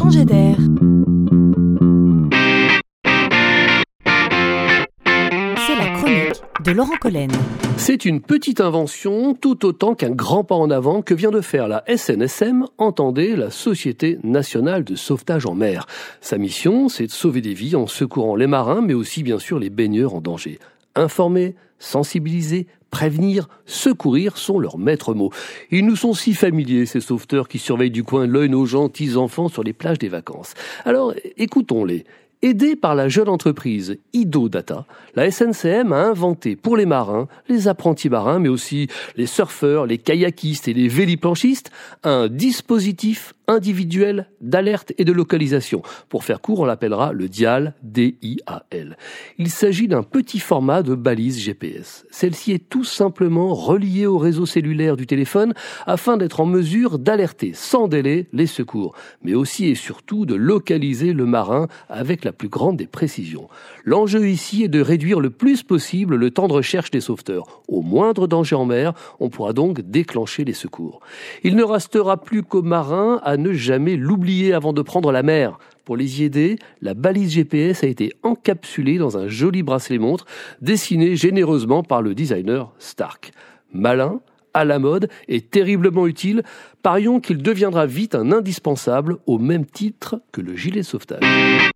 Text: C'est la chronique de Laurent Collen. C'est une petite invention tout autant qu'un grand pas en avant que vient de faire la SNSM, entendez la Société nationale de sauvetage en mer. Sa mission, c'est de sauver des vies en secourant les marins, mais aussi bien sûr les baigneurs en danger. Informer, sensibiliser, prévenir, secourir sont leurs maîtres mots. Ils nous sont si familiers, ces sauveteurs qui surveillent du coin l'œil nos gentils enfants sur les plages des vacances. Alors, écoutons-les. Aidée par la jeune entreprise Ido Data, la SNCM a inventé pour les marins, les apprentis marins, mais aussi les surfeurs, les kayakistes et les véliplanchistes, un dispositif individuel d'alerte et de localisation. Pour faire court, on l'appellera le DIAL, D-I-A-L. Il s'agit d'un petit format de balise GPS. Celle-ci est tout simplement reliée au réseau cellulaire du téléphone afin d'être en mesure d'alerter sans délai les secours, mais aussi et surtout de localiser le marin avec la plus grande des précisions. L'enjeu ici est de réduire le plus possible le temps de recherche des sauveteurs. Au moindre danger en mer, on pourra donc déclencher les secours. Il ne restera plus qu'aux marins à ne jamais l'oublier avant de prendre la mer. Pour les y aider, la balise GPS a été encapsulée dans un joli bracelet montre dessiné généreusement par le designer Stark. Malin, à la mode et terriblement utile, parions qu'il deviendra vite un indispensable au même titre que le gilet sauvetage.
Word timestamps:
C'est 0.00 0.24
la 5.76 5.88
chronique 5.94 6.42
de 6.64 6.72
Laurent 6.72 6.96
Collen. 6.98 7.30
C'est 7.76 8.06
une 8.06 8.22
petite 8.22 8.62
invention 8.62 9.34
tout 9.34 9.66
autant 9.66 9.94
qu'un 9.94 10.10
grand 10.10 10.42
pas 10.42 10.54
en 10.54 10.70
avant 10.70 11.02
que 11.02 11.12
vient 11.12 11.30
de 11.30 11.42
faire 11.42 11.68
la 11.68 11.84
SNSM, 11.94 12.64
entendez 12.78 13.36
la 13.36 13.50
Société 13.50 14.18
nationale 14.22 14.84
de 14.84 14.94
sauvetage 14.94 15.44
en 15.44 15.54
mer. 15.54 15.86
Sa 16.22 16.38
mission, 16.38 16.88
c'est 16.88 17.06
de 17.06 17.12
sauver 17.12 17.42
des 17.42 17.52
vies 17.52 17.76
en 17.76 17.86
secourant 17.86 18.36
les 18.36 18.46
marins, 18.46 18.80
mais 18.80 18.94
aussi 18.94 19.22
bien 19.22 19.38
sûr 19.38 19.58
les 19.58 19.68
baigneurs 19.68 20.14
en 20.14 20.22
danger. 20.22 20.58
Informer, 20.94 21.54
sensibiliser, 21.78 22.66
prévenir, 22.90 23.48
secourir 23.66 24.36
sont 24.36 24.58
leurs 24.58 24.78
maîtres 24.78 25.14
mots. 25.14 25.30
Ils 25.70 25.86
nous 25.86 25.96
sont 25.96 26.14
si 26.14 26.34
familiers, 26.34 26.86
ces 26.86 27.00
sauveteurs 27.00 27.48
qui 27.48 27.58
surveillent 27.58 27.90
du 27.90 28.04
coin 28.04 28.26
l'œil 28.26 28.48
nos 28.48 28.66
gentils 28.66 29.16
enfants 29.16 29.48
sur 29.48 29.62
les 29.62 29.72
plages 29.72 29.98
des 29.98 30.08
vacances. 30.08 30.54
Alors, 30.84 31.14
écoutons-les. 31.36 32.04
Aidée 32.42 32.74
par 32.74 32.94
la 32.94 33.10
jeune 33.10 33.28
entreprise 33.28 33.98
Ido 34.14 34.48
Data, 34.48 34.86
la 35.14 35.30
SNCM 35.30 35.92
a 35.92 36.06
inventé 36.06 36.56
pour 36.56 36.74
les 36.78 36.86
marins, 36.86 37.28
les 37.50 37.68
apprentis 37.68 38.08
marins, 38.08 38.38
mais 38.38 38.48
aussi 38.48 38.88
les 39.16 39.26
surfeurs, 39.26 39.84
les 39.84 39.98
kayakistes 39.98 40.66
et 40.66 40.72
les 40.72 40.88
véliplanchistes, 40.88 41.70
un 42.02 42.28
dispositif 42.28 43.34
individuel 43.50 44.30
d'alerte 44.40 44.92
et 44.96 45.04
de 45.04 45.12
localisation. 45.12 45.82
Pour 46.08 46.24
faire 46.24 46.40
court, 46.40 46.60
on 46.60 46.64
l'appellera 46.64 47.12
le 47.12 47.28
DIAL, 47.28 47.74
D-I-A-L. 47.82 48.96
Il 49.38 49.50
s'agit 49.50 49.88
d'un 49.88 50.02
petit 50.02 50.38
format 50.38 50.82
de 50.82 50.94
balise 50.94 51.38
GPS. 51.38 52.06
Celle-ci 52.10 52.52
est 52.52 52.68
tout 52.68 52.84
simplement 52.84 53.54
reliée 53.54 54.06
au 54.06 54.18
réseau 54.18 54.46
cellulaire 54.46 54.96
du 54.96 55.06
téléphone 55.06 55.54
afin 55.86 56.16
d'être 56.16 56.40
en 56.40 56.46
mesure 56.46 56.98
d'alerter 56.98 57.52
sans 57.54 57.88
délai 57.88 58.28
les 58.32 58.46
secours, 58.46 58.94
mais 59.22 59.34
aussi 59.34 59.66
et 59.66 59.74
surtout 59.74 60.26
de 60.26 60.34
localiser 60.34 61.12
le 61.12 61.26
marin 61.26 61.68
avec 61.88 62.24
la 62.24 62.32
plus 62.32 62.48
grande 62.48 62.76
des 62.76 62.86
précisions. 62.86 63.48
L'enjeu 63.84 64.28
ici 64.28 64.64
est 64.64 64.68
de 64.68 64.80
réduire 64.80 65.20
le 65.20 65.30
plus 65.30 65.62
possible 65.62 66.16
le 66.16 66.30
temps 66.30 66.48
de 66.48 66.52
recherche 66.52 66.90
des 66.90 67.00
sauveteurs. 67.00 67.62
Au 67.68 67.82
moindre 67.82 68.26
danger 68.26 68.56
en 68.56 68.64
mer, 68.64 68.92
on 69.18 69.28
pourra 69.28 69.52
donc 69.52 69.80
déclencher 69.80 70.44
les 70.44 70.52
secours. 70.52 71.00
Il 71.42 71.56
ne 71.56 71.64
restera 71.64 72.16
plus 72.16 72.42
qu'aux 72.42 72.62
marins 72.62 73.20
à 73.22 73.36
ne 73.42 73.52
jamais 73.52 73.96
l'oublier 73.96 74.52
avant 74.52 74.72
de 74.72 74.82
prendre 74.82 75.12
la 75.12 75.22
mer. 75.22 75.58
Pour 75.84 75.96
les 75.96 76.20
y 76.20 76.24
aider, 76.24 76.58
la 76.82 76.94
balise 76.94 77.32
GPS 77.32 77.82
a 77.82 77.86
été 77.86 78.12
encapsulée 78.22 78.98
dans 78.98 79.18
un 79.18 79.28
joli 79.28 79.62
bracelet 79.62 79.98
montre 79.98 80.26
dessiné 80.60 81.16
généreusement 81.16 81.82
par 81.82 82.02
le 82.02 82.14
designer 82.14 82.72
Stark. 82.78 83.32
Malin, 83.72 84.20
à 84.54 84.64
la 84.64 84.78
mode 84.78 85.08
et 85.28 85.40
terriblement 85.40 86.06
utile, 86.06 86.42
parions 86.82 87.20
qu'il 87.20 87.42
deviendra 87.42 87.86
vite 87.86 88.14
un 88.14 88.32
indispensable 88.32 89.16
au 89.26 89.38
même 89.38 89.66
titre 89.66 90.20
que 90.32 90.40
le 90.40 90.56
gilet 90.56 90.82
sauvetage. 90.82 91.70